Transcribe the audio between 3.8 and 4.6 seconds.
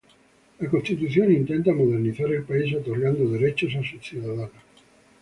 sus ciudadanos.